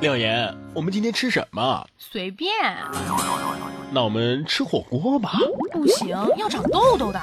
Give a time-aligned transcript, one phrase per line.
[0.00, 1.86] 廖岩，我们今天吃什么？
[1.98, 2.50] 随便。
[3.90, 5.38] 那我们吃火锅吧。
[5.72, 7.20] 不行，要长痘痘的。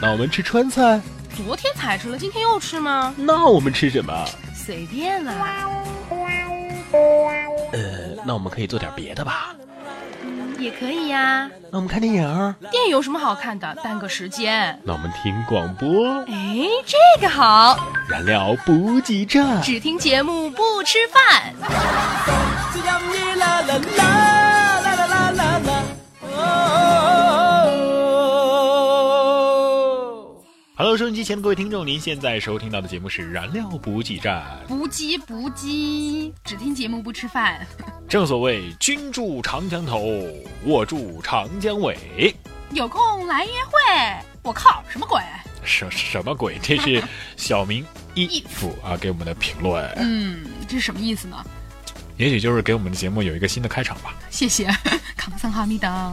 [0.00, 1.00] 那我们吃川菜。
[1.34, 3.12] 昨天才吃了，今天又吃吗？
[3.16, 4.24] 那我们吃什么？
[4.54, 5.68] 随便啊。
[7.72, 9.52] 呃，那我们可以做点别的吧。
[10.62, 11.50] 也可以呀。
[11.70, 12.54] 那我们看电影。
[12.70, 13.74] 电影有什么好看的？
[13.82, 14.78] 耽搁时间。
[14.84, 16.20] 那我们听广播。
[16.28, 17.76] 哎，这个好。
[18.08, 19.60] 燃料补给站。
[19.62, 21.52] 只听节目不吃饭。
[30.92, 34.44] Hello，收音机前的各位听众，您现在收听到的节目是《燃料补给站》。
[34.68, 37.66] 补给补给，只听节目不吃饭。
[38.06, 40.22] 正所谓君住长江头，
[40.62, 42.36] 我住长江尾。
[42.72, 44.22] 有空来约会。
[44.42, 45.22] 我靠，什么鬼？
[45.64, 46.58] 什什么鬼？
[46.62, 47.02] 这是
[47.38, 49.82] 小明一夫啊给我们的评论。
[49.96, 51.42] 嗯，这是什么意思呢？
[52.18, 54.14] 也许就是给我们的节目有一个新的开场吧。
[54.28, 54.66] 谢谢，
[55.16, 56.12] 康桑哈密达。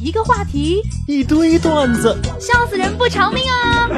[0.00, 3.88] 一个话题，一堆段子，笑死人不偿命啊！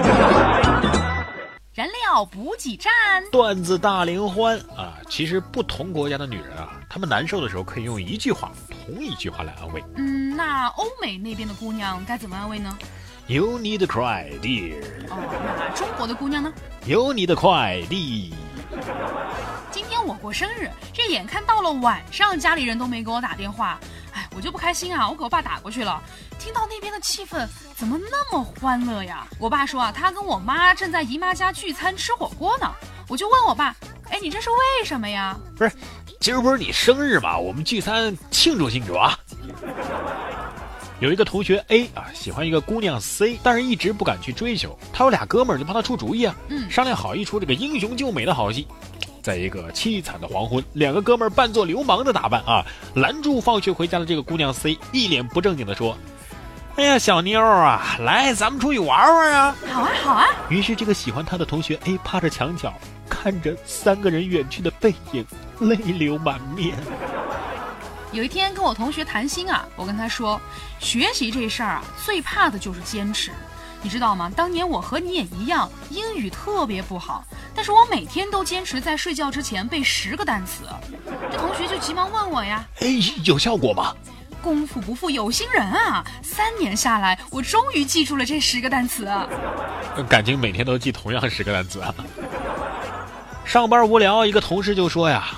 [1.72, 2.92] 燃料补给站，
[3.32, 4.98] 段子大联欢啊！
[5.08, 9.82] 其实不同国家的女人啊，她们难受的时候可以用一句话，同一句话来安慰。
[9.96, 12.76] 嗯，那欧美那边的姑娘该怎么安慰呢
[13.26, 14.74] ？You need cry, dear。
[15.08, 15.16] 哦，
[15.58, 16.52] 那中国的姑娘呢
[16.84, 18.30] ？You need cry, dear。
[19.70, 23.80] 今天我过生日，这眼看到了晚上，家里人都没给我打电话。
[24.36, 25.08] 我就不开心啊！
[25.08, 26.02] 我给我爸打过去了，
[26.38, 27.46] 听到那边的气氛
[27.76, 29.26] 怎么那么欢乐呀？
[29.38, 32.70] 我爸说啊，他跟我妈正在姨妈家聚餐吃火锅呢。
[33.08, 33.76] 我就问我爸，
[34.10, 35.38] 哎，你这是为什么呀？
[35.56, 35.70] 不是，
[36.20, 37.38] 今儿不是你生日吗？
[37.38, 39.18] 我们聚餐庆祝庆祝啊！
[41.00, 44.78] 有一个同学 A 啊，喜欢一个姑娘 C，但是一直不敢去追求。
[44.92, 48.66] 他有俩哥们儿就帮他出主意啊，嗯，商量好一出这个英雄救美的好戏。
[49.24, 52.62] 在一个凄惨的黄昏，两个哥们儿扮作流氓的打扮啊，
[52.94, 55.96] 拦住放学回家的这个姑娘 C，一脸不正经的说
[56.76, 62.74] ：“哎呀，小妞啊，来，咱们出去玩玩啊！”“好啊，好啊。”于是这个喜欢他的同学 A 趴着墙角，
[63.08, 65.24] 看着三个人远去的背影，
[65.58, 66.76] 泪流满面。
[68.12, 70.38] 有一天跟我同学谈心啊，我跟他说
[70.78, 73.30] ：“学习这事儿啊，最怕的就是坚持。”
[73.80, 74.32] 你知道吗？
[74.34, 77.22] 当年我和你也一样，英语特别不好，
[77.54, 80.64] 但是我每天都坚持在睡觉之前背十个单词。
[81.30, 82.88] 这同学就急忙问我呀：“哎，
[83.24, 83.94] 有效果吗？”
[84.42, 86.04] 功夫不负有心人啊！
[86.22, 89.08] 三年下来，我终于记住了这十个单词。
[90.06, 91.94] 感情每天都记同样十个单词啊！
[93.46, 95.28] 上班无聊，一个同事就说呀：“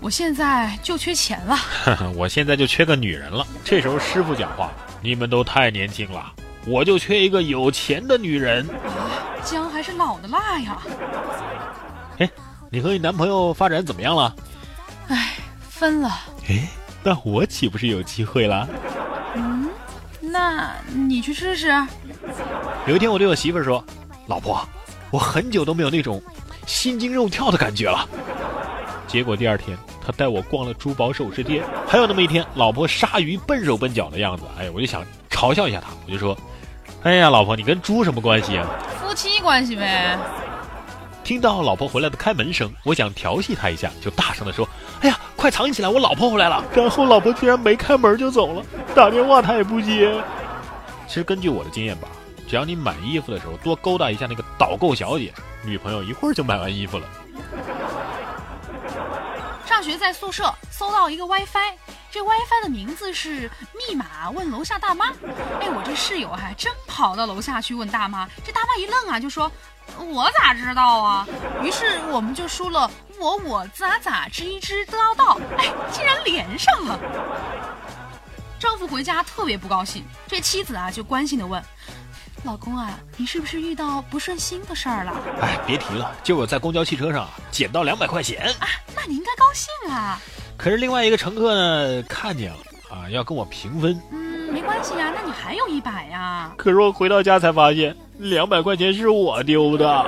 [0.00, 1.56] 我现在就缺钱了。
[2.16, 3.46] ”我现在就缺个女人了。
[3.64, 6.32] 这时候师傅讲话：“你们都太年轻了。”
[6.66, 9.30] 我就缺一个有钱的女人啊！
[9.44, 10.76] 姜还是老的辣呀！
[12.18, 12.30] 哎，
[12.68, 14.36] 你和你男朋友发展怎么样了？
[15.08, 15.36] 哎，
[15.70, 16.10] 分了。
[16.50, 16.68] 哎，
[17.02, 18.68] 那我岂不是有机会了？
[19.36, 19.70] 嗯，
[20.20, 21.68] 那你去试试。
[22.86, 23.82] 有一天，我对我媳妇儿说
[24.28, 24.62] ：“老婆，
[25.10, 26.22] 我很久都没有那种
[26.66, 28.06] 心惊肉跳的感觉了。”
[29.08, 31.64] 结果第二天，他带我逛了珠宝首饰店。
[31.88, 36.36] 还有那么一天，老婆鲨鱼笨手笨脚的样子，哎，我就想嘲笑一下他，我就说。
[37.02, 38.66] 哎呀，老婆，你跟猪什么关系啊？
[39.10, 40.16] 夫妻关系呗。
[41.24, 44.68] 听到老婆回来的开门声，我想调戏她一下，就大声的说
[45.02, 46.64] ：“哎呀，快藏起来，我老婆回来了。
[46.72, 50.14] ”然后老婆居然没开门就走了，打电话她也不接。
[51.08, 52.06] 其实根据我的经验吧，
[52.48, 55.34] 只要你买衣服的时候多勾搭一下那个导购小姐，
[55.64, 57.04] 女朋友一会儿就买完衣服了。
[59.66, 61.74] 上学在宿舍搜到一个 WiFi。
[62.10, 65.10] 这 WiFi 的名字是密码，问楼下大妈。
[65.60, 68.28] 哎，我这室友还真跑到楼下去问大妈。
[68.44, 69.50] 这大妈一愣啊，就说
[69.96, 71.26] ：“我咋知道啊？”
[71.62, 76.98] 于是我们就输了“我我咋咋知一知得到道”，哎，竟然连上了。
[78.58, 81.62] 丈夫回家特别不高兴，这妻子啊就关心的问
[82.42, 88.66] ：“老公啊，你是不是遇到不顺心的事儿了？”哎，别提了，就我在公交汽车上捡到两百块钱啊，
[88.96, 90.20] 那你应该高兴啊。
[90.60, 92.58] 可是另外一个乘客呢，看见了
[92.90, 93.98] 啊，要跟我平分。
[94.10, 96.52] 嗯，没关系呀，那你还有一百呀。
[96.58, 100.06] 可是我回到家才发现，两百块钱是我丢的。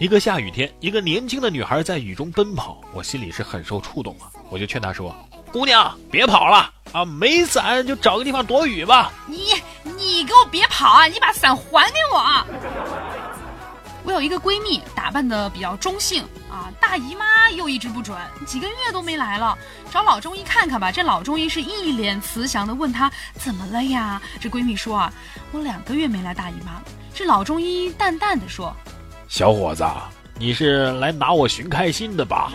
[0.00, 4.26] 一个下雨天，一个年轻的女孩在雨中奔跑，我心里是很受触动啊。
[4.50, 5.14] 我就劝她说
[5.52, 9.54] ：“姑娘，别跑了啊，没伞就找个地方躲雨吧。”你
[9.84, 11.06] 你给我别跑啊！
[11.06, 12.18] 你把伞还给我。
[14.08, 18.16] 我有一个闺蜜，打扮的比较中性啊，大姨妈又一直不准，
[18.46, 19.54] 几个月都没来了，
[19.90, 20.90] 找老中医看看吧。
[20.90, 24.18] 这老中医是一脸慈祥的问她怎么了呀？
[24.40, 25.12] 这闺蜜说啊，
[25.52, 26.84] 我两个月没来大姨妈了。
[27.12, 28.74] 这老中医淡淡的说，
[29.28, 29.84] 小伙子，
[30.38, 32.54] 你是来拿我寻开心的吧？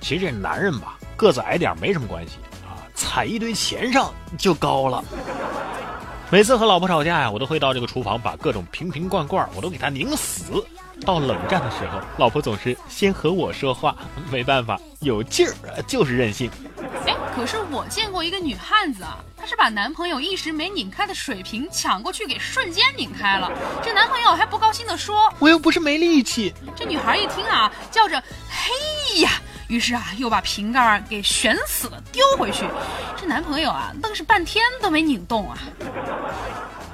[0.00, 5.04] 其实这男人吧，个子矮点没什么关系啊，踩一堆钱上就高了。
[6.30, 10.64] 每次和老婆吵架呀，我都会到这个厨房把各种瓶瓶罐罐我都给她拧死。
[11.04, 13.94] 到冷战的时候，老婆总是先和我说话，
[14.30, 16.50] 没办法，有劲儿就是任性。
[17.06, 23.50] 哎，可是我见过一个女汉子啊，她是把男朋友一时没拧开的水瓶抢过去，给瞬间拧开了。
[23.82, 29.30] 这男朋友还不高兴地说：“我又不是没力气。”这女孩一听啊，叫着：“嘿呀！”
[29.68, 32.64] 于是啊，又把瓶盖给旋死了，丢回去。
[33.16, 35.58] 这男朋友啊，愣是半天都没拧动啊。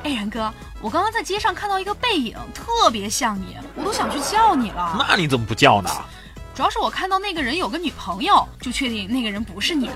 [0.02, 5.06] 哎，然哥，我刚刚在街上看到一个背影，特别像你，我都想去叫你了。
[5.08, 5.90] 那你怎么不叫呢？
[6.54, 9.94] 主要是我看到那个人有个女朋友，就确定那个人不是你了。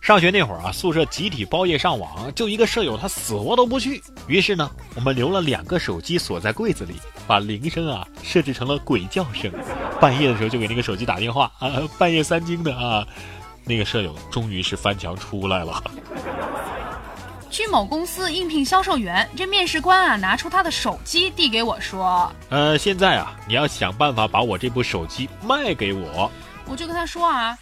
[0.00, 4.02] 上学那会儿啊，宿舍集体包夜上网，就一个舍友他死活都不去。
[4.26, 6.94] 于是呢，我们留了两个手机锁在柜子里，
[7.26, 9.52] 把铃声啊设置成了鬼叫声。
[10.00, 13.06] 半夜的时候就给那个手机打电话啊，半夜三更的啊，
[13.64, 15.82] 那个舍友终于是翻墙出来了。
[17.50, 26.30] 去某公司应聘销售员，这面试官啊拿出他的手机递给我说：“呃，现在啊你要想办法把我这部手机卖给我。”
[26.66, 27.56] 我就跟他说啊。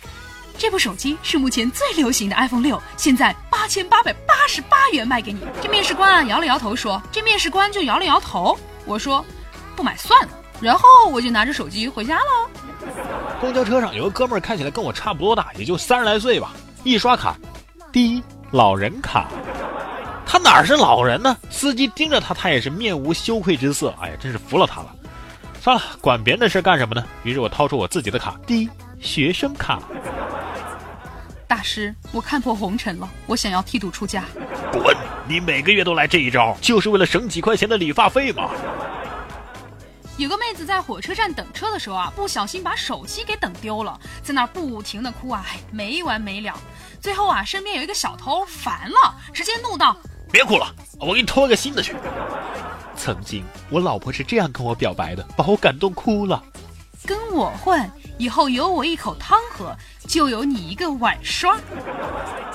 [0.59, 5.41] 这部手机是目前最流行的 iPhone 六，现在八千八百八十八元卖给你。
[5.63, 9.25] 这面试官啊摇了摇头说：“这面试官就摇了摇头。”我说
[9.77, 10.29] ：“不买算了。”
[10.61, 12.51] 然后我就拿着手机回家了。
[13.41, 16.53] 公交车上有个哥们儿看起来跟我差不多大，也就三十来岁吧。
[16.83, 17.37] 一刷卡，
[17.93, 18.21] 滴，
[18.51, 19.29] 老人卡。
[20.27, 21.37] 他哪是老人呢？
[21.49, 23.95] 司机盯着他，他也是面无羞愧之色。
[24.01, 24.93] 哎呀，真是服了他了。
[25.61, 27.05] 算了，管别人的事干什么呢？
[27.23, 28.69] 于是我掏出我自己的卡，滴，
[29.01, 29.81] 学生卡。
[31.59, 34.25] 大师，我看破红尘了，我想要剃度出家。
[34.71, 34.97] 滚！
[35.27, 38.51] 你每个月都来这一招，就是为了省几块钱的理发费吗？
[40.19, 46.55] 有个妹子在火车站等车的时候啊，不小心把手机给等丢了，在那儿不停的哭啊，没完没了。
[47.01, 49.97] 最后啊，身边有一个小偷烦了，直接怒道
[50.31, 51.97] ：“别哭了，我给你偷个新的去。”
[52.95, 56.41] 曾经我老婆是这样跟我表白的，把我感动哭了。
[57.07, 59.75] 跟我混，以后有我一口汤喝。
[60.07, 61.59] 就有你一个碗刷。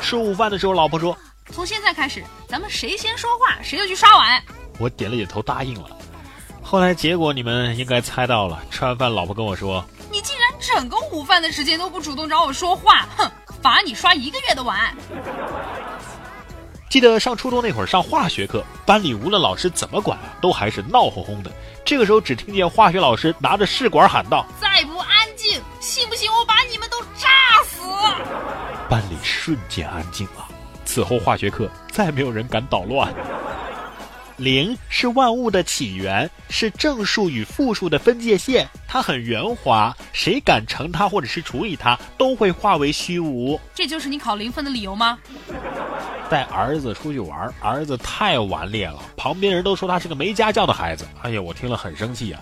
[0.01, 1.15] 吃午饭的时候，老婆说
[1.51, 4.43] ：“从现在开始，咱们谁先说话，谁就去刷碗。”
[4.79, 5.89] 我点了点头，答应了。
[6.63, 8.59] 后来结果你们应该猜到了。
[8.71, 13.31] 吃完饭，老婆跟我说：“你竟然整个午饭的时间都不主动找我说话，哼，
[13.61, 14.95] 罚你刷一个月的碗。”
[16.93, 21.51] 记得上初中那会儿上化学课，班里无论老师怎么管啊，都还是闹哄哄的。
[21.83, 27.81] 这个时候，只听见化学老师拿着试管喊道：“再不安静，信不信我把你们都炸死？”
[28.87, 30.47] 班里瞬间安静了。
[30.85, 33.11] 此后化学课再没有人敢捣乱。
[34.37, 43.59] 零是万物的起源，是正数与负数的分界线，它很圆滑，谁敢乘它或者是除以它，都会化为虚无。
[43.73, 45.17] 这就是你考零分的理由吗？
[46.33, 51.05] 带儿子出去玩，儿子太顽劣了，旁边人都说他是个没家教的孩子。
[51.21, 52.41] 哎呀，我听了很生气啊！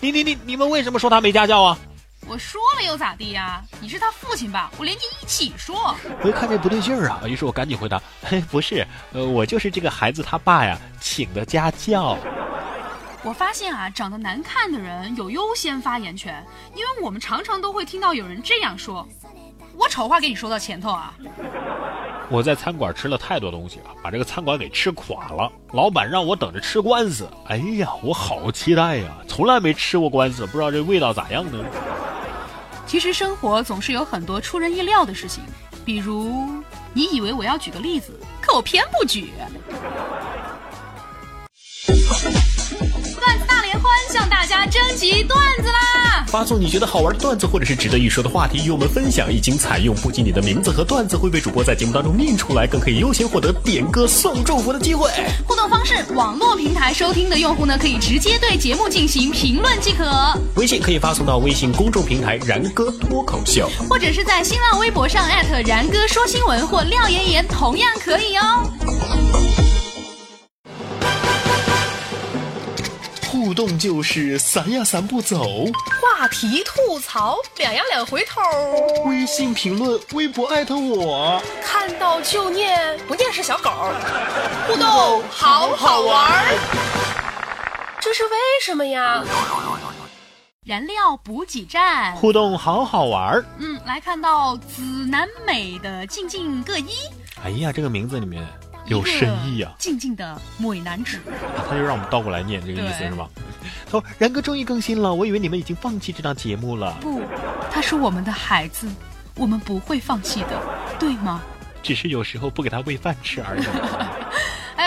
[0.00, 1.78] 你你你你们为什么说他没家教啊？
[2.26, 3.62] 我说了又咋地呀？
[3.80, 4.72] 你是他父亲吧？
[4.76, 5.94] 我连你一起说。
[6.20, 12.18] 我一看这不对劲儿啊，于是我赶紧回答：嘿，不是，呃，我就是这个孩子他爸呀，请的家教。
[13.22, 16.44] 我发现啊，长得难看的人有优先发言权，
[16.74, 19.06] 因为我们常常都会听到有人这样说
[19.78, 21.14] ：“我丑话给你说到前头啊。”
[22.28, 25.50] 我在餐馆吃了太多东西了，把这个餐馆给吃垮了。
[25.72, 29.16] 老板让我等着吃官司，哎呀，我好期待呀！
[29.28, 31.64] 从来没吃过官司，不知道这味道咋样呢？
[32.84, 35.44] 其实生活总是有很多出人意料的事情，
[35.84, 36.48] 比如
[36.92, 39.32] 你以为我要举个例子，可我偏不举。
[44.16, 46.24] 向大家征集段子啦！
[46.26, 55.10] 发送你觉得好玩的段子或者是值得一说的话题与我们分享，一经采用，不仅你的名字和段子会被主播在节目当中念出来，更可以优先获得点歌送祝福的机会。
[55.46, 60.04] 互动方式：网络平台收听的用户呢，可以直接对节目进行评论即可；
[60.54, 68.72] 微信可以发送到微信公众平台“然哥脱口秀”，或者是在新浪微博上艾特“然哥说新闻”或“廖妍妍”，同样可以哦。
[73.56, 75.64] 动就是散呀散不走，
[76.02, 78.40] 话题吐槽两呀两回头，
[79.06, 83.70] 微信评论微博艾特我，看到就念不念是小狗，
[84.68, 86.54] 互动好好玩，
[87.98, 89.24] 这是为什么呀？
[90.66, 93.44] 燃料补给站，互动好好玩儿。
[93.58, 96.90] 嗯，来看到紫南美的静静各一，
[97.42, 98.46] 哎呀，这个名字里面。
[98.88, 99.72] 有深意啊！
[99.78, 101.18] 静静的美男子，
[101.68, 103.28] 他就让我们倒过来念这个意思是吗？
[103.84, 106.96] 他说然哥终于更新了，我以为你们已经放弃这档节目了。
[107.00, 107.22] 不，
[107.70, 108.88] 他是我们的孩子，
[109.36, 110.60] 我们不会放弃的，
[110.98, 111.42] 对吗？
[111.82, 113.64] 只是有时候不给他喂饭吃而已。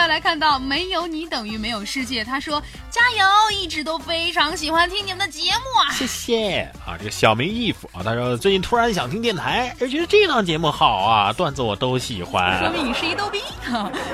[0.10, 6.98] 来看到没有你等于没有世界，他说加油，一直都非常喜欢听你们的节目啊，谢谢啊！
[6.98, 12.60] 这个小明义父啊，他说最近突然想听电台，而觉得这档节目好啊，段子我都喜欢。
[12.60, 13.40] 说明你是一逗逼。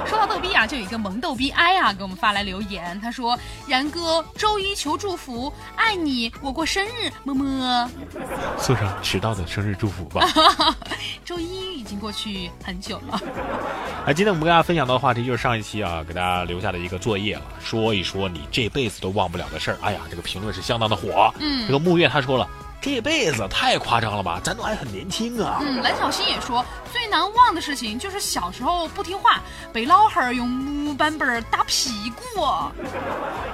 [0.06, 7.90] 说到逗逼啊，就有一个萌逗逼 i 啊给我们发来留言，他说然哥周一求祝福，爱你，我过生日，么么。
[8.60, 10.28] 送上迟到的生日祝福吧。
[11.24, 13.22] 周一已经过去很久了。
[14.06, 19.78] 啊， 今天我们跟大家分享到的话题就是上一期啊给大家留下的一个作业了，说一说你这辈子都忘不了的事儿。
[19.82, 21.34] 哎呀，这个评论是相当的火。
[21.40, 22.48] 嗯这个木月他说了，
[22.86, 25.58] 这辈子太夸张了吧，咱都还很年轻啊。
[25.60, 26.64] 嗯，蓝小新也说，
[26.94, 29.42] 最难忘的事情就是小时候不听话，
[29.74, 32.42] 被老汉儿用木板板儿打屁股。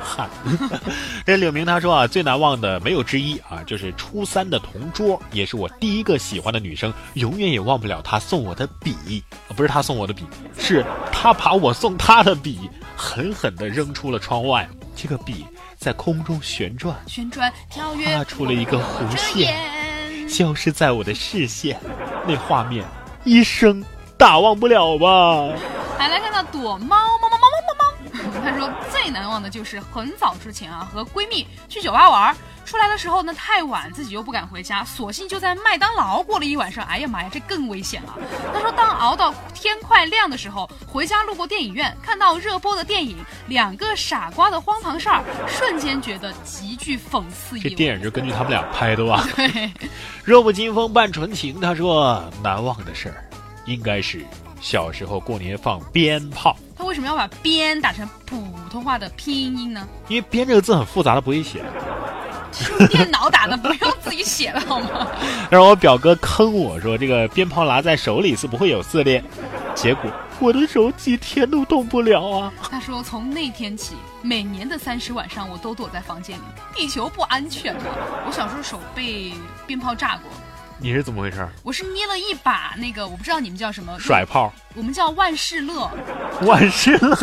[0.03, 0.29] 哈，
[1.25, 10.25] 这柳明他说啊，最难忘的没有之一啊，就是初三的同桌，也是我第一个喜欢的女生，永远也忘不了她送我的笔，啊不是她送我的笔，
[10.59, 15.45] 是她把我送她的笔狠狠地扔出了窗外，这个笔
[15.81, 19.51] 在空中旋转，旋转跳跃，画出了一个弧线，
[20.29, 21.75] 消失在我的视线，
[22.27, 22.85] 那画面
[23.23, 23.83] 一生
[24.15, 25.49] 大忘不了吧。
[25.97, 28.71] 还来看到躲猫猫猫猫猫猫猫， 他说
[29.01, 36.85] 最难忘的就是很早之前啊，和闺蜜去酒吧玩儿，出来的时候呢太晚，自己又不敢回家，索性就在麦当劳过了一晚上。
[36.85, 38.15] 哎呀妈呀，这更危险了。
[38.53, 43.17] 他说当熬到天快亮的时候，回家路过电影院，看到热播的电影
[43.47, 47.69] 《两个傻瓜的荒唐事儿》，瞬间觉得极具讽刺意味。
[47.71, 49.27] 这电影就根据他们俩拍的吧。
[49.35, 49.73] 对，
[50.23, 53.25] 若不禁风半纯情，他说难忘的事儿，
[53.65, 54.23] 应该是
[54.61, 59.87] 小时候过年放鞭炮，他为什么要把“鞭”打成普通话的拼音呢？
[60.07, 61.63] 因为“鞭”这个字很复杂的，不会写。
[62.89, 65.07] 电脑打的，不用自己写了好吗？
[65.51, 69.23] 让我表哥坑我说这个鞭炮拿在手里是不会有撕裂，
[69.75, 72.51] 结果我的手几天都动不了啊。
[72.63, 76.41] 他说从那天起，每年的三十晚上我都躲在房间里，
[76.75, 77.83] 地球不安全了。
[78.25, 79.31] 我小时候手被
[79.67, 80.23] 鞭炮炸过，
[80.81, 81.47] 你是怎么回事？
[81.61, 85.89] 我是捏了一把那个，我不知道你们叫什么，甩炮，我们叫万事乐，
[86.41, 87.15] 万事乐。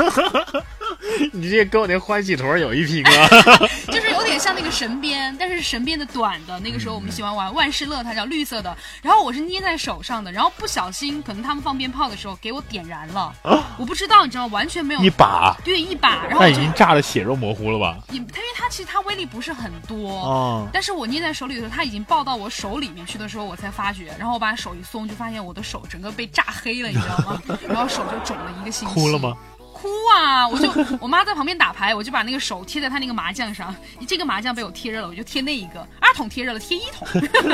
[1.32, 3.28] 你这跟我那欢喜坨有一拼啊！
[3.90, 6.60] 就是有点像那个神鞭，但是神鞭的短的。
[6.60, 8.76] 那个时候我们喜欢玩万事乐，它叫绿色的。
[9.02, 13.32] 然后我是捏在手上的，然后不小心，可能他们放鞭炮的时候给我点燃了，
[13.78, 17.96] 我不知道，你知道，完全没有一把，对一把，然后我就那已经炸的血肉模糊了吧？
[18.10, 27.42] 也，它因为它其实它威力不是很多，哦但是我捏在手里的时候，它已经爆到我手里面去的时候，我才发觉，然后我把手一松，就发现我的手整个被炸黑了，你知道吗？
[27.66, 28.94] 然后手就肿了一个星期。
[28.94, 29.34] 哭了吗？？
[29.80, 30.48] 哭啊！
[30.48, 30.70] 我就
[31.00, 33.74] 我妈在旁边打牌，我就把那个手贴在她那个麻将上，
[34.06, 37.06] 这个麻将被我贴热了，我就贴那一个，二筒贴热了，贴一筒。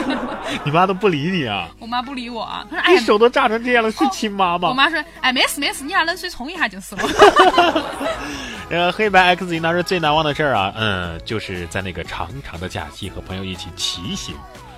[0.65, 1.69] 你妈都不理你啊？
[1.79, 4.69] 我妈不理我啊，她说：“哎，你手都炸成这样了，是亲妈吗？
[4.69, 7.03] 我妈说：“哎，没事没事，你俩冷水冲一下就是了。
[8.71, 14.35] 呃，黑白 X 银当时最难忘的事儿啊，嗯，就是在那个长长的假期和朋友一起骑行，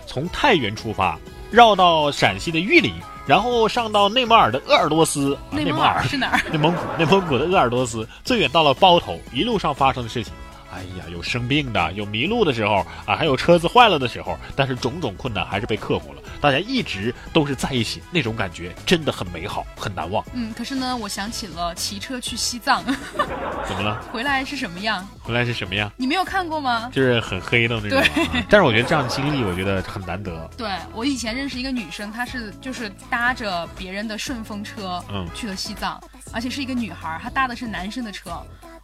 [0.06, 1.16] 从太原出发，
[1.50, 2.92] 绕到陕西的玉林，
[3.26, 6.40] 然后上到内蒙尔的鄂尔多斯，啊内蒙蒙尔 是哪儿？
[6.50, 10.32] 内蒙古，内蒙古的鄂尔多斯，最远到了包头，一路上发生的事情。
[10.72, 16.20] 哎呀，有生病的，有迷路的时候啊，还有车子坏了的时候，但是种种困难还是被克服了。
[16.40, 20.24] 大家一直都是在一起，那种感觉真的很美好，很难忘。
[20.34, 22.84] 嗯，可是呢，我想起了骑车去西藏，
[23.66, 24.00] 怎么了？
[24.12, 25.06] 回来是什么样？
[25.22, 25.90] 回来是什么样？
[25.96, 26.90] 你没有看过吗？
[26.92, 28.06] 就是很黑的那种、啊。
[28.48, 30.48] 但是我觉得这样的经历，我觉得很难得。
[30.56, 36.00] 对我以前认识一个女生，她是就是搭着别人的顺风车，嗯去了西藏，
[36.32, 38.30] 而且是一个女孩，她搭的是男生的车，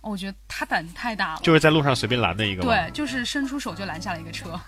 [0.02, 1.40] 哦我觉得他胆子太大了。
[1.42, 2.62] 就是在路上随便拦的一个。
[2.62, 4.60] 对，就是伸出手就拦下了一个车。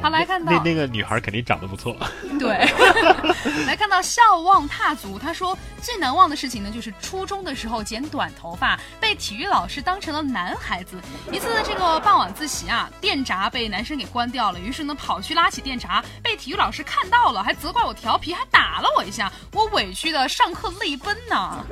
[0.00, 1.96] 好，来看到那那个女孩肯定长得不错。
[2.38, 2.68] 对，
[3.66, 11.00] 来看到笑忘踏足，他说最难忘的事情呢，就是初中的时候剪短头发，被体育老师当成了男孩子。
[11.32, 21.64] 一次这个傍晚自习啊，电闸被男生给关掉了，于是呢跑去拉起电闸，被体育老师看到了，还责怪我调皮，还打了我一下，我委屈的上课泪奔呐。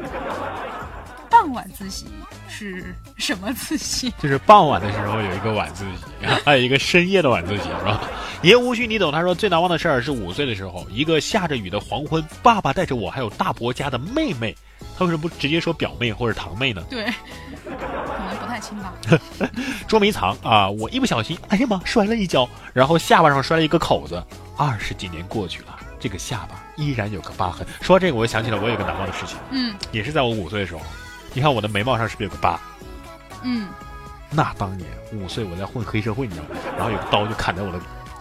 [1.34, 2.06] 傍晚自习
[2.48, 4.08] 是什么自习？
[4.22, 8.02] 就是傍晚的时候有一个晚自习，还有一个深夜的晚自习，是吧？
[8.42, 9.10] 爷无需你懂。
[9.10, 14.56] 他说最难忘的事儿是五岁的时候，一个下着雨的黄昏，爸爸带着我还有大伯家的妹妹，
[14.96, 16.84] 他为什么不直接说表妹或者堂妹呢？
[16.88, 17.04] 对，
[17.64, 17.70] 可
[18.30, 18.94] 能不太清吧。
[19.88, 20.70] 捉迷藏啊！
[20.70, 24.22] 我一不小心，哎呀妈，摔了一跤，然后下巴上摔了一个口子。
[24.56, 27.66] 二十几年过去了，这个下巴依然有个疤痕。
[27.80, 30.80] 说到这个，我就想起了我有个难忘的事情，嗯也是在我五岁的时候。
[31.34, 32.58] 你看我的眉毛上是不是有个疤？
[33.42, 33.68] 嗯，
[34.30, 36.60] 那当年五岁我在混黑社会，你知道吗？
[36.76, 37.78] 然后有个刀就砍在我的，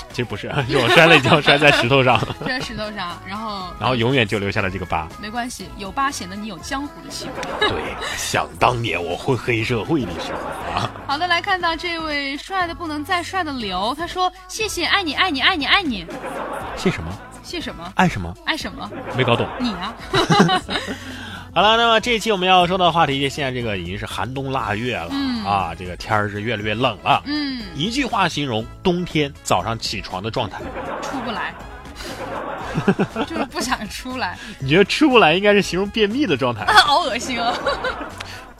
[0.09, 5.07] 其实不是，是我摔了一跤，摔在石头上， 摔在石头上，然后 然后永远就留下了这个疤。
[5.21, 7.69] 没关系，有疤显得你有江湖的气魄。
[7.69, 10.91] 对，想当年我混黑社会的时候啊。
[11.07, 16.05] 好的，来看到这位帅的不能再帅的刘，他说：“谢谢，爱你，爱你，爱你，爱你。
[16.75, 17.11] 谢什么？
[17.43, 17.91] 谢什么？
[17.95, 18.33] 爱什么？
[18.45, 18.89] 爱什么？
[19.15, 19.47] 没搞懂。
[19.59, 19.93] 你啊。
[21.53, 27.21] 好了，那么这一期我们要说到的话题，现在这个已经是寒冬腊月了、嗯啊，这个天儿是越来越冷了。
[27.27, 30.59] 嗯，一句话形容冬天早上起床的状态，
[31.03, 31.53] 出不来，
[33.27, 36.65] 就是不想出来， 你觉得出不来应该是形容便秘的状态？
[36.73, 37.53] 好恶心啊！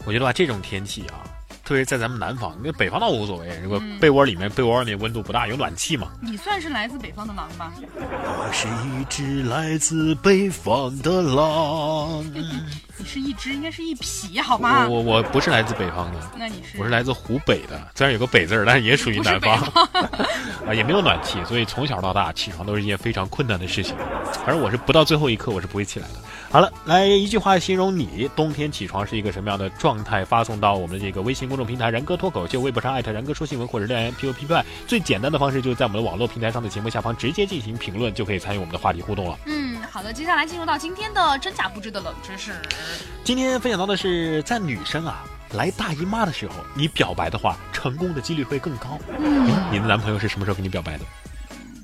[0.06, 1.18] 我觉得吧，这种天气啊，
[1.64, 6.10] 特别在咱们南方，那北方倒无所谓，如果被窝里面被窝外面温度不大，有暖气嘛。
[6.22, 7.74] 你算是来自北方的狼吧？
[7.98, 12.24] 我是一只来自北方的狼。
[12.98, 14.88] 你是一只，应该是一匹，好吗？
[14.88, 16.78] 我我不是来自北方的，那你是？
[16.78, 19.56] 我是来自湖北的，虽然有个北字儿，但是也属于南方
[20.66, 23.96] 啊，也没有暖气，所以从小到大起床都是一件非常困难的事情。
[24.46, 26.16] 反正我是不到最后一刻我是不会起来的。
[26.50, 30.24] 好了，来一句话形容你冬天起床是一个什么样的状态？
[30.24, 34.66] 发送到我们的这个微信公众平台“然哥脱口秀”微博上艾特“然哥说新闻”或者留言 P U P P Y。
[34.88, 39.38] 最简单的方式就是在我们的网络平台上的节目下方直接进行评论，就可以参与我们的话题互动了。
[39.48, 42.54] 嗯，好的，接下来进入到今天的真假不知的冷知识。
[43.24, 48.98] 今天分享到的是，在女生啊来大姨妈的时候，你表白的话，成功的几率会更高。
[49.20, 51.06] 嗯你的男朋友是什么时候跟你表白的？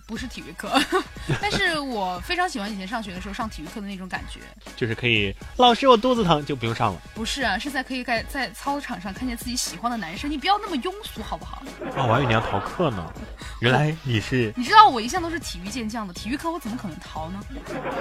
[0.10, 0.68] 不是体育课，
[1.40, 4.40] 但是我非常喜欢以前上学的时候上体育课的那种感觉。
[4.76, 7.00] 就是可以，老师我肚子疼就不用上了。
[7.14, 11.62] 不是啊，是在可以在在操场上看见自己喜欢的男生，你不要那么庸俗好不好？
[11.96, 13.14] 哦，我还以为你要逃课呢。
[13.62, 17.40] 原来你是，你知道我一向都是体育健将的，体育课我怎么可能逃呢？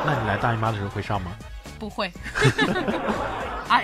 [0.06, 1.32] 那你来大姨妈的时候会上吗？
[1.78, 2.10] 不会。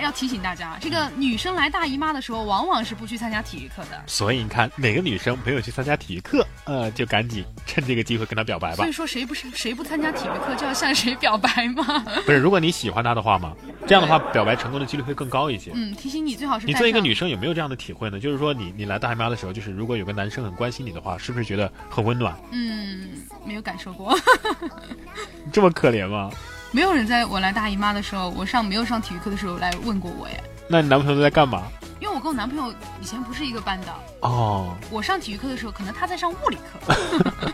[0.05, 4.03] 啊，要提醒大家，这个女生来大姨妈的时候，往往是不去参加体育课的。
[4.05, 8.91] 所以你看，哪个女生没有去参加体育课，呃，就赶紧趁这个机会跟她表白吧所以。
[8.91, 12.05] 说，谁不是谁不参加体育课就要向谁表白吗？
[12.25, 13.53] 不是，如果你喜欢她的话嘛，
[13.87, 15.71] 这样的话表白成功的几率会更高一些。
[15.73, 18.19] 嗯，提醒你最好是你作为一个女生有没有这样的体会呢？
[18.19, 22.35] 就是说你，你来大姨妈的时候，就是如果有个男生很关心你的话，是不是觉得很温暖？
[22.51, 23.09] 嗯，
[23.43, 24.15] 没有感受过。
[25.51, 26.29] 这么可怜吗？
[26.75, 30.43] 没有人在我来大姨妈的时候，我上没有上体育课的时候来问过我耶。
[30.67, 31.63] 那你男朋友在干嘛？
[32.01, 32.69] 因为我跟我男朋友
[33.01, 33.87] 以前不是一个班的，
[34.19, 36.93] 哦，我上体育课的时候，可能他在上物理课。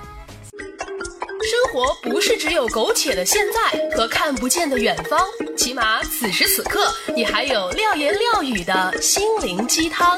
[0.52, 5.20] 生活不是只有苟且的现在和看不见的远方，
[5.56, 10.18] 起码此时此刻，你还有廖言廖语的心灵鸡汤。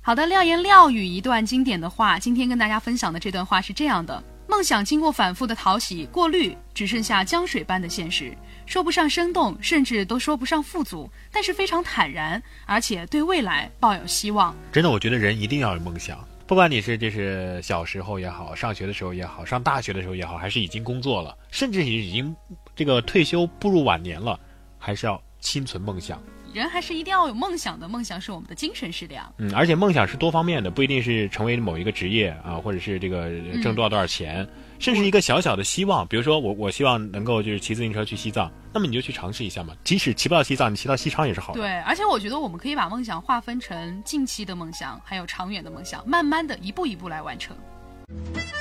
[0.00, 8.34] 好的，廖言廖语一段经典的话，今天跟大家分享的这段话是这样的：梦想经过反复的淘洗、过滤，只剩下江水般的现实，
[8.64, 14.56] 说不上生动，甚至都说不上富足，但是非常坦然，而且对未来抱有希望。
[14.72, 22.34] 真的，我觉得人一定要有梦想，不管你是这是小时候也好，上学的时候也好，上大学的时候也好，还是已经工作了，甚至已经
[22.74, 24.40] 这个退休步入晚年了，
[24.78, 26.18] 还是要心存梦想。
[26.58, 29.32] 人还是一定要有梦想的，梦想是我们的精神食粮。
[29.38, 33.30] 嗯，而且梦想是多方面的，不一定是成为某一个职业啊，或者是这个
[33.62, 34.46] 挣多少多少钱，
[34.78, 36.06] 甚至一个小小的希望。
[36.08, 39.72] 比如说我我希望能够就是骑自行车去西藏，那么你就去尝试一下嘛。
[39.84, 41.60] 即使骑不到西藏，你骑到西昌也是好的。
[41.60, 47.56] 对，而且我觉得我们可以把梦想划分成近期的梦想，还有长远的梦想，慢慢的一步一步来完成。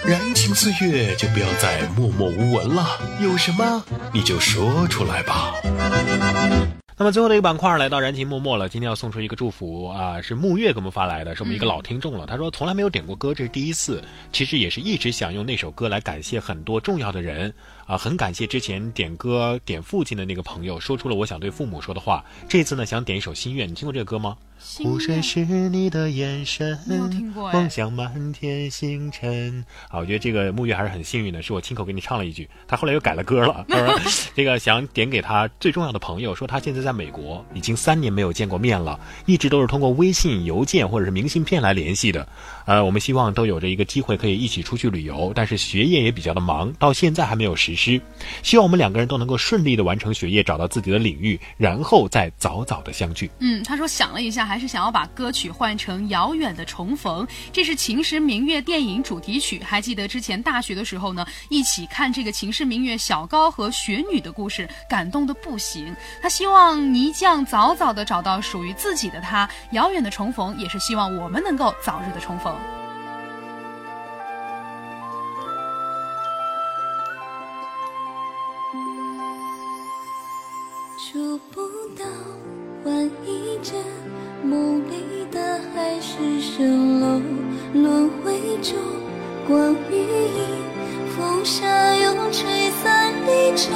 [0.06, 2.86] 燃情岁月就不要再默默无闻了，
[3.24, 3.84] 有什么
[4.14, 5.54] 你就说出来吧。
[7.00, 12.26] 那么最后的一个板块来到燃情默默了，今天要送出一个祝福啊，是木月给我们发来的，是我们一个老听众了。
[12.26, 17.54] 他说从来没有点过歌，这是第一次，其实也是一直想用那首歌来感谢很多重要的人
[17.86, 22.26] 啊，很感谢之前点歌点父亲的那个朋友，说出了我想对父母说的话。
[22.50, 24.36] 这次呢，想点一首心愿，你听过这个歌吗？
[24.60, 29.64] 湖水是你的眼神，梦想满天星辰。
[29.90, 33.66] 啊，我觉得这个木月还是很幸运的，是我亲口给你唱了一句，他后来又改了歌了。
[33.70, 34.00] 他说
[34.36, 42.28] 这个想点给他最重要的朋友，说他现在在美国，已经三年没有见过面了，一直都是通过微信、邮件或者是明信片来联系的。
[42.66, 48.02] 呃，我们希望都有着一个机会可以一起出去旅游，但是学业也比较的忙，到现在还没有实施。
[48.44, 53.30] 希望我们两个人都能够顺利的完成学业，找到自己的领域，然后再早早的相聚。
[53.40, 59.62] 嗯，他说想了一下，还是想要把歌曲换成《遥远的重逢》，这是《秦时明月》电影主题曲。
[59.62, 65.94] 还记得之前大学的时候呢，一起看这个《秦时明月》小高和雪女的故事，感动的不行。
[66.22, 72.56] 他希望泥匠早早的找到属于自己的他，《遥远的重逢》也是希望我们能够早日的重逢。
[81.00, 81.62] 触不
[81.98, 82.06] 到，
[82.84, 83.58] 换一
[84.44, 87.22] 梦里的海市蜃楼
[87.74, 88.78] 轮回中
[89.48, 93.72] 光与影风沙又吹散离愁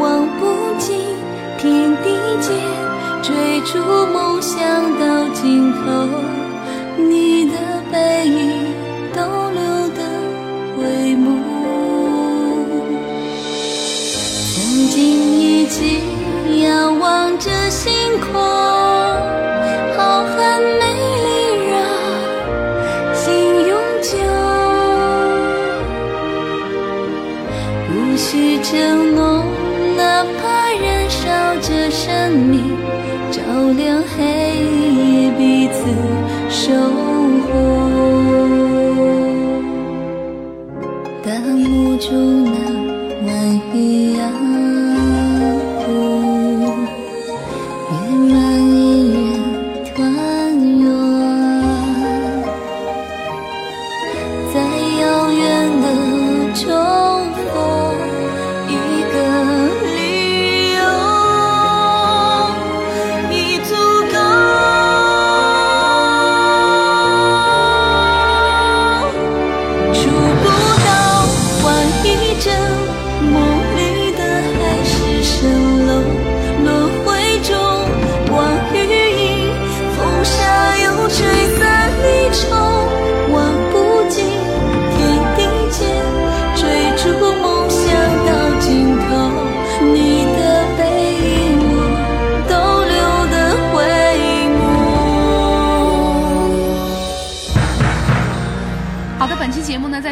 [0.00, 0.98] 望不尽
[1.58, 2.56] 天地间
[3.22, 3.78] 追逐
[4.12, 4.58] 梦想
[4.98, 6.43] 到尽头。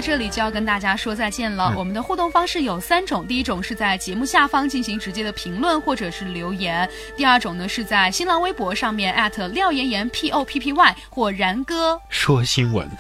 [0.03, 1.73] 这里就要跟大家说再见了。
[1.77, 12.91] 我们的互动方式有三种，第一种是在节目下方进行直接的评论或者是留言，第二种呢是在新浪微博上面艾特廖岩岩 P O P P Y 或然哥，说新闻，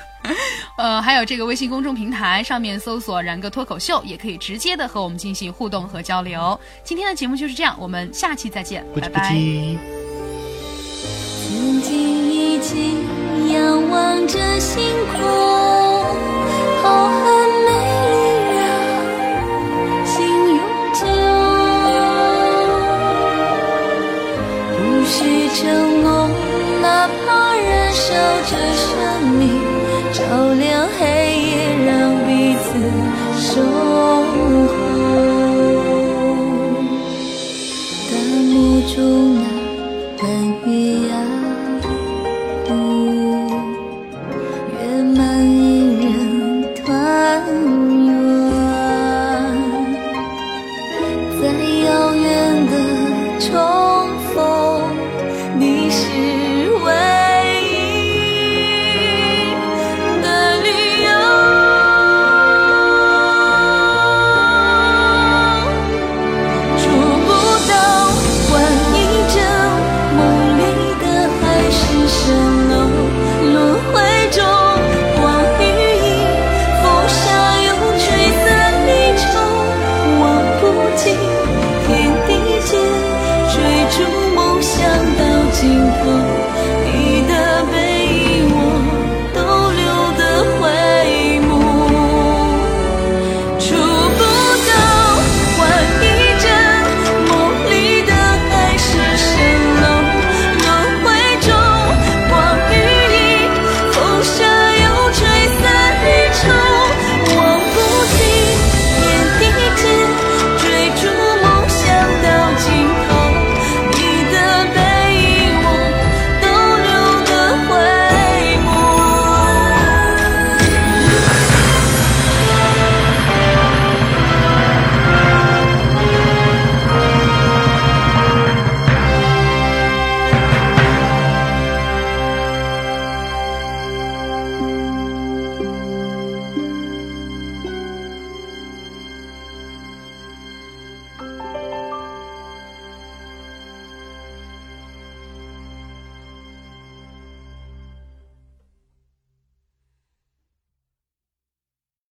[0.78, 6.58] 呃，还有这个微信公众平台上面搜索“然哥脱口秀”，也可以直接的和我们进行互动和交流。
[6.84, 9.34] 今天的节目就是这样，我们下期再见，不叽不拜拜。
[9.34, 9.76] 叽。
[11.48, 12.94] 曾经一起
[13.52, 15.41] 仰望着星空，